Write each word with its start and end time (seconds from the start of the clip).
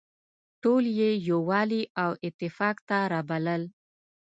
ټول 0.63 0.83
يې 0.99 1.11
يووالي 1.29 1.83
او 2.03 2.11
اتفاق 2.27 2.77
ته 2.87 2.97
رابلل. 3.13 3.63